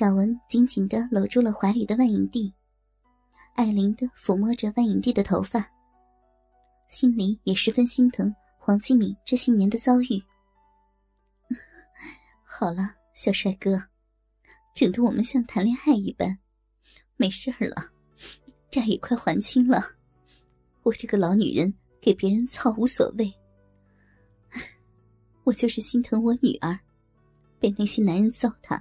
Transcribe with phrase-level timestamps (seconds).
[0.00, 2.50] 小文紧紧的搂住了怀里的万影帝，
[3.54, 5.70] 爱怜的抚摸着万影帝的头发，
[6.88, 10.22] 心里也十分心疼黄继敏这些年的遭遇。
[12.42, 13.78] 好了，小帅哥，
[14.74, 16.38] 整得我们像谈恋爱一般，
[17.18, 17.90] 没事了，
[18.70, 19.84] 债也快还清了。
[20.82, 23.30] 我这个老女人给别人操无所谓，
[25.44, 26.80] 我就是心疼我女儿，
[27.58, 28.80] 被那些男人糟蹋。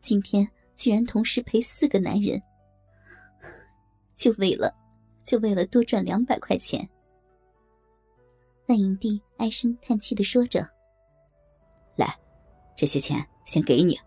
[0.00, 2.42] 今天居然同时陪四个男人，
[4.16, 4.74] 就为了，
[5.24, 6.88] 就为了多赚两百块钱。
[8.66, 10.66] 万影帝唉声叹气的说着
[11.96, 12.18] ：“来，
[12.76, 13.98] 这些钱先给你。”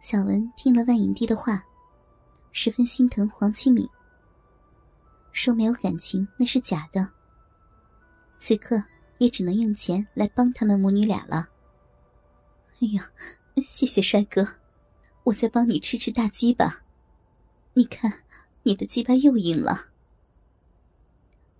[0.00, 1.62] 小文听了万影帝的话，
[2.52, 3.86] 十分心疼黄七敏，
[5.32, 7.06] 说没有感情那是假的。
[8.38, 8.82] 此刻
[9.18, 11.46] 也只能用钱来帮他们母女俩了。
[12.80, 13.10] 哎呀！
[13.60, 14.56] 谢谢帅哥，
[15.24, 16.84] 我再帮你吃吃大鸡巴。
[17.74, 18.24] 你看，
[18.62, 19.88] 你的鸡巴又硬了。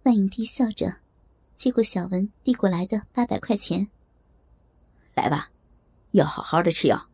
[0.02, 0.96] 万影帝笑着，
[1.56, 3.88] 接过小文递过来的八百块钱。
[5.14, 5.50] 来吧，
[6.12, 7.08] 要好好的吃药，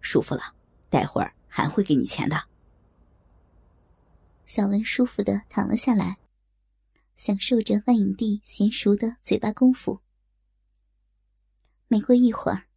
[0.00, 0.54] 舒服了，
[0.90, 2.36] 待会儿还会给你钱的。
[4.46, 6.18] 小文舒服的躺了下来，
[7.16, 10.00] 享受着万影帝娴熟的嘴巴功夫。
[11.88, 12.67] 没过一会儿。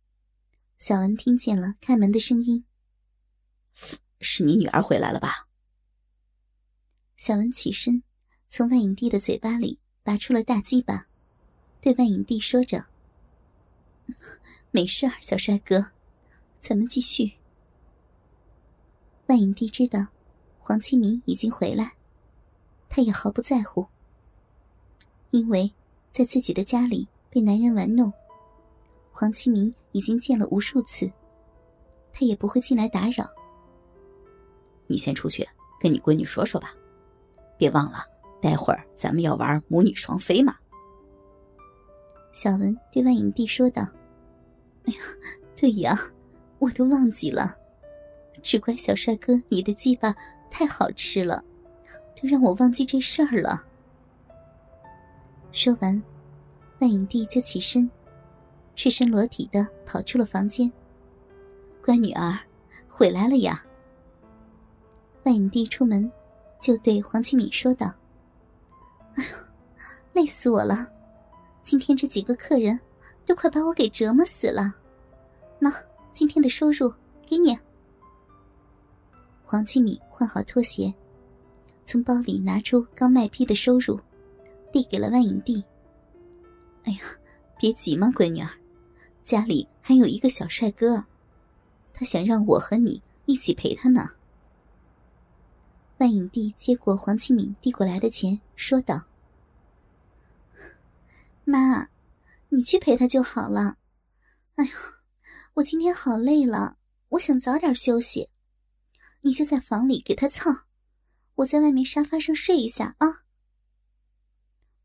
[0.81, 2.65] 小文听见了开门的声音，
[4.19, 5.47] 是你女儿回来了吧？
[7.17, 8.01] 小文起身，
[8.47, 11.05] 从万影帝的嘴巴里拔出了大鸡巴，
[11.81, 12.87] 对万影帝说着
[14.71, 15.91] ：“没事儿，小帅哥，
[16.59, 17.33] 咱们继续。”
[19.29, 20.07] 万影帝知道
[20.57, 21.95] 黄启明已经回来，
[22.89, 23.85] 他也毫不在乎，
[25.29, 25.71] 因为
[26.09, 28.11] 在自己的家里被男人玩弄。
[29.11, 31.11] 黄启明已经见了无数次，
[32.13, 33.29] 他也不会进来打扰。
[34.87, 35.47] 你先出去
[35.79, 36.73] 跟你闺女说说吧，
[37.57, 37.99] 别忘了，
[38.41, 40.55] 待会儿咱们要玩母女双飞嘛。
[42.33, 43.83] 小文对万影帝说道
[44.87, 44.99] ：“哎呀，
[45.55, 45.99] 对呀，
[46.59, 47.55] 我都忘记了，
[48.41, 50.15] 只怪小帅哥你的鸡巴
[50.49, 51.43] 太好吃了，
[52.19, 53.63] 都让我忘记这事儿了。”
[55.51, 56.01] 说完，
[56.79, 57.89] 万影帝就起身。
[58.75, 60.71] 赤身裸体的跑出了房间。
[61.83, 62.37] 乖女儿，
[62.87, 63.63] 回来了呀。
[65.23, 66.11] 万影帝出门，
[66.59, 67.93] 就对黄启敏说道
[69.15, 69.29] ：“哎呀，
[70.13, 70.91] 累死我了！
[71.63, 72.79] 今天这几个客人，
[73.25, 74.73] 都快把我给折磨死了。
[75.59, 75.71] 那
[76.11, 76.91] 今天的收入
[77.25, 77.57] 给你。”
[79.45, 80.93] 黄启敏换好拖鞋，
[81.85, 83.99] 从包里拿出刚卖批的收入，
[84.71, 85.63] 递给了万影帝。
[86.83, 86.99] 哎呀，
[87.59, 88.49] 别急嘛，闺女儿。
[89.31, 91.05] 家里还有一个小帅哥，
[91.93, 94.09] 他想让我和你一起陪他呢。
[95.99, 99.05] 万影帝接过黄启敏递过来的钱，说道
[101.45, 101.87] ：“妈，
[102.49, 103.77] 你去陪他就好了。
[104.55, 104.71] 哎呀，
[105.53, 106.75] 我今天好累了，
[107.11, 108.27] 我想早点休息。
[109.21, 110.51] 你就在房里给他操，
[111.35, 113.23] 我在外面沙发上睡一下啊。”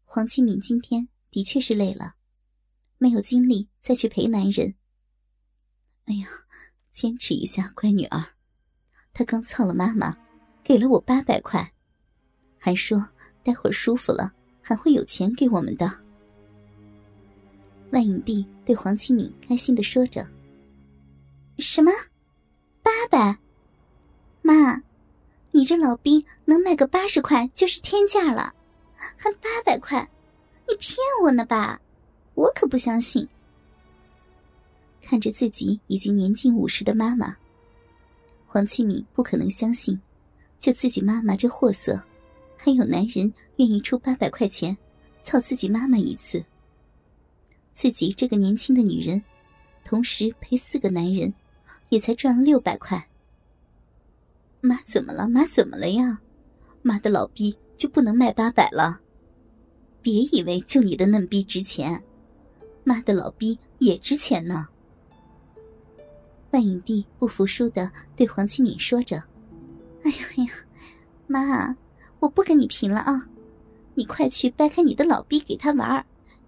[0.07, 2.15] 黄启敏今天的确是累了。
[2.99, 4.75] 没有精力再去陪男人。
[6.07, 6.29] 哎呀，
[6.93, 8.25] 坚持一下，乖女儿。
[9.13, 10.17] 他刚操了妈妈，
[10.63, 11.73] 给了我八百块，
[12.59, 13.09] 还说
[13.43, 15.91] 待会儿舒服了还会有钱给我们的。
[17.93, 20.29] 万影帝对黄启敏开心的说着
[21.59, 21.91] ：“什么？
[22.83, 23.39] 八百？
[24.43, 24.83] 妈，
[25.51, 28.55] 你这老逼能卖个八十块就是天价了，
[28.97, 30.09] 还八百块？
[30.69, 31.81] 你骗我呢吧？”
[32.37, 33.27] 我可不相信。
[35.01, 37.37] 看着自己已经年近五十的妈妈，
[38.47, 39.99] 黄启敏不可能相信，
[40.61, 42.01] 就自己妈妈这货色，
[42.57, 44.77] 还有男人愿意出八百块钱，
[45.23, 46.45] 操自己妈妈一次。
[47.73, 49.23] 自己这个年轻的女人，
[49.85, 51.33] 同时陪四个男人，
[51.89, 53.09] 也才赚了六百块。
[54.61, 55.29] 妈怎么了？
[55.29, 56.21] 妈怎么了呀？
[56.83, 59.01] 妈的老逼就不能卖八百了？
[60.03, 62.03] 别以为就你的嫩逼值钱。
[62.87, 64.69] 妈的老逼也值钱呢！
[66.53, 69.17] 万影帝不服输的对黄启敏说着
[70.05, 70.53] ：“哎呀呀，
[71.27, 71.77] 妈，
[72.21, 73.29] 我不跟你贫了啊！
[73.97, 76.07] 你快去掰开你的老逼给他玩儿，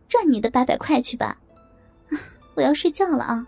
[0.08, 1.37] 赚你的八百块去吧！
[2.55, 3.44] 我要睡觉了啊！”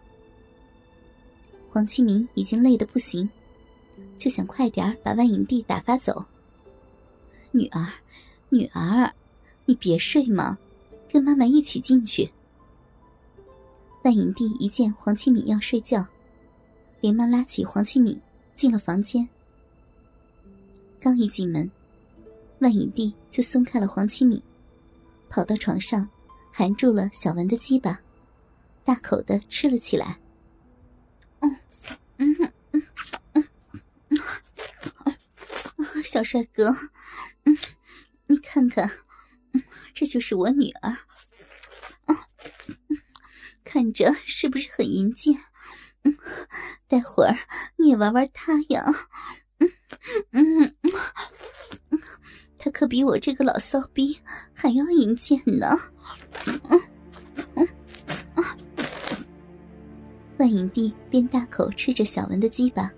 [1.70, 3.30] 黄启明已经累得不行，
[4.18, 6.24] 就想快点把万影帝打发走。
[7.52, 7.86] 女儿，
[8.48, 9.12] 女儿，
[9.64, 10.58] 你别睡嘛，
[11.08, 12.28] 跟妈妈一起进去。
[14.02, 16.06] 万影帝一见黄七敏要睡觉，
[17.00, 18.18] 连忙拉起黄七敏
[18.54, 19.28] 进了房间。
[20.98, 21.70] 刚一进门，
[22.60, 24.42] 万影帝就松开了黄七敏，
[25.28, 26.08] 跑到床上，
[26.50, 28.00] 含住了小文的鸡巴，
[28.84, 30.18] 大口的吃了起来。
[31.40, 31.56] 嗯
[32.16, 32.36] 嗯
[32.72, 32.82] 嗯
[33.32, 33.44] 嗯
[34.08, 34.18] 嗯，
[36.04, 36.74] 小帅哥，
[37.44, 37.56] 嗯，
[38.26, 38.90] 你看看，
[39.92, 40.96] 这就是我女儿。
[43.72, 45.32] 看着是不是很淫贱？
[46.02, 46.16] 嗯，
[46.88, 47.36] 待会儿
[47.76, 48.84] 你也玩玩他呀。
[49.60, 49.70] 嗯
[50.32, 50.74] 嗯
[51.90, 52.00] 嗯，
[52.58, 54.18] 她可比我这个老骚逼
[54.52, 55.78] 还要淫贱呢。
[56.46, 56.60] 嗯
[57.54, 57.68] 嗯
[58.34, 58.56] 啊！
[60.38, 62.90] 万影帝边大口吃着小文的鸡巴，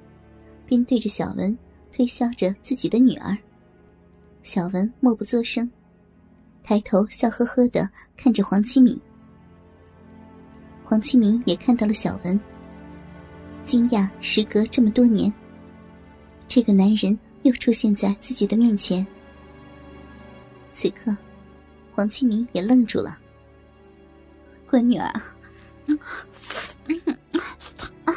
[0.65, 1.57] 边对着小文
[1.93, 3.37] 推销着自己的女儿。
[4.43, 5.71] 小文默不作声，
[6.65, 8.99] 抬头笑呵呵的看着黄七敏。
[10.93, 12.39] 黄清明也看到了小文，
[13.65, 14.07] 惊讶。
[14.21, 15.33] 时隔这么多年，
[16.47, 19.07] 这个男人又出现在自己的面前。
[20.71, 21.17] 此刻，
[21.95, 23.19] 黄清明也愣住了。
[24.69, 25.07] 乖女儿
[28.05, 28.15] 啊，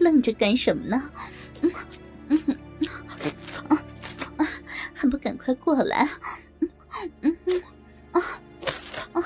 [0.00, 1.08] 愣着干什么呢？
[4.92, 5.98] 还不赶快过来
[8.10, 8.20] 啊
[9.12, 9.22] 啊！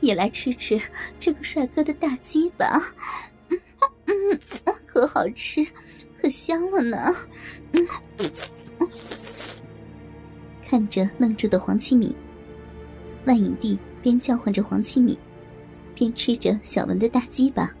[0.00, 0.78] 也来吃吃
[1.24, 2.78] 这个帅哥的大鸡巴，
[3.48, 3.58] 嗯
[4.04, 4.40] 嗯，
[4.84, 5.66] 可好吃，
[6.20, 7.16] 可香了呢。
[7.72, 7.88] 嗯，
[10.62, 12.14] 看着愣住的黄七米，
[13.24, 15.18] 万影帝边叫唤着黄七米，
[15.94, 17.74] 边吃着小文的大鸡巴。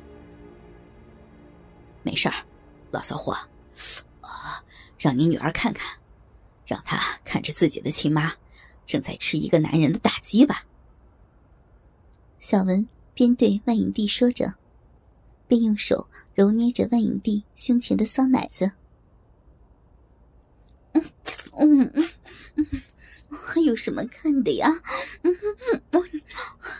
[2.02, 2.34] 没事儿，
[2.90, 3.34] 老骚货，
[4.22, 4.64] 啊，
[4.98, 5.94] 让你女儿看看，
[6.64, 8.32] 让她看着自己的亲妈
[8.86, 10.64] 正在吃一个男人的大鸡巴。
[12.38, 14.54] 小文边对万影帝说着，
[15.46, 18.72] 边用手揉捏着万影帝胸前的骚奶子。
[20.92, 21.04] 嗯
[21.56, 22.66] 嗯嗯
[23.30, 24.68] 嗯，有什么看的呀？
[25.22, 25.34] 嗯
[25.92, 26.02] 嗯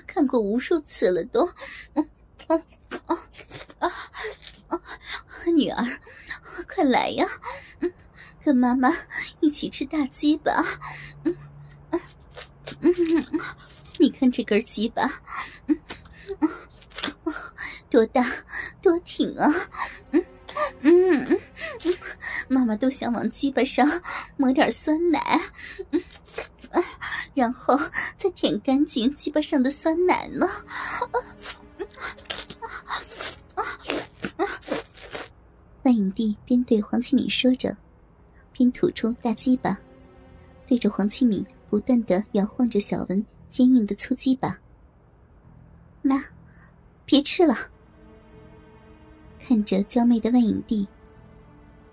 [0.06, 1.48] 看过无数次了都。
[1.94, 2.08] 嗯
[2.48, 2.62] 嗯
[3.06, 3.16] 啊
[3.78, 3.88] 啊
[4.69, 4.80] 啊！
[5.56, 6.00] 女儿，
[6.69, 7.26] 快来呀！
[7.80, 7.92] 嗯，
[8.44, 8.90] 跟妈妈
[9.40, 10.52] 一起吃大鸡吧。
[11.25, 11.37] 嗯
[11.90, 12.00] 嗯
[12.80, 13.40] 嗯。
[13.98, 15.22] 你看这根鸡巴，
[17.94, 18.26] 多大，
[18.82, 19.49] 多挺啊，
[20.11, 20.25] 嗯
[20.81, 21.38] 嗯嗯，
[22.49, 23.88] 妈妈都想往鸡巴上
[24.37, 25.41] 抹点酸奶，
[25.93, 26.02] 嗯，
[27.35, 27.79] 然后
[28.17, 30.44] 再舔干净鸡巴上的酸奶呢。
[35.85, 37.76] 万影帝边对黄启敏说着，
[38.50, 39.79] 边吐出大鸡巴，
[40.67, 43.25] 对着黄启敏不断的摇晃着小文。
[43.49, 44.58] 坚硬的粗鸡巴，
[46.02, 46.20] 妈，
[47.05, 47.55] 别吃了。
[49.46, 50.88] 看着娇媚的万影帝，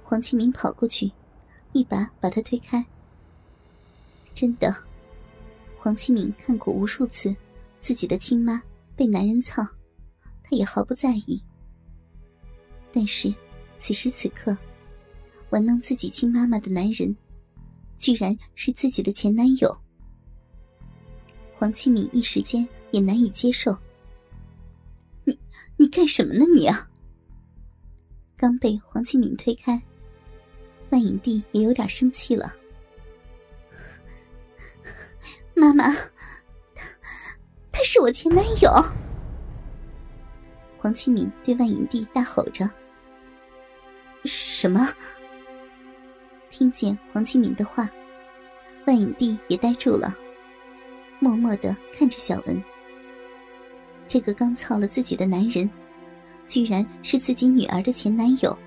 [0.04, 1.12] 黄启明跑过去，
[1.74, 2.84] 一把把他推开。
[4.34, 4.74] 真的，
[5.78, 7.36] 黄启明看过无数次
[7.82, 8.64] 自己的亲妈
[8.96, 9.62] 被男人操，
[10.42, 11.44] 他也毫不在意。
[12.94, 13.34] 但是
[13.78, 14.58] 此时此刻，
[15.50, 17.14] 玩弄自己亲妈妈的男人，
[17.98, 19.78] 居然是自己的前男友。
[21.58, 23.78] 黄启明一时间也难以接受。
[25.26, 25.38] 你
[25.76, 26.46] 你干什么呢？
[26.56, 26.88] 你啊！
[28.42, 29.80] 刚被黄启敏推开，
[30.90, 32.52] 万影帝也有点生气了。
[35.54, 35.94] 妈妈，
[36.74, 36.84] 他
[37.72, 38.72] 他是我前男友。
[40.76, 42.68] 黄启敏对万影帝大吼着
[44.26, 44.90] ：“什么？”
[46.50, 47.88] 听见黄启敏的话，
[48.88, 50.18] 万影帝也呆住了。
[51.20, 52.64] 默默的看着小文，
[54.08, 55.70] 这个刚操了自己的男人，
[56.52, 58.60] 居然是自己女儿的前男友。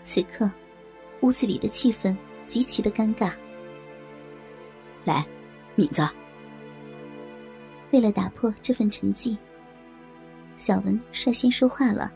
[0.00, 0.48] 此刻，
[1.22, 3.32] 屋子里的气氛极其的尴尬。
[5.04, 5.26] 来，
[5.74, 6.08] 敏子。
[7.90, 9.36] 为了打破这份沉寂，
[10.56, 12.12] 小文率先说话了，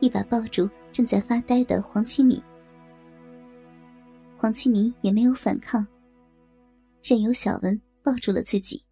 [0.00, 2.42] 一把抱住正在发呆的黄七米。
[4.38, 5.86] 黄七米也没有反抗。
[7.02, 8.82] 任由小文抱住了自己。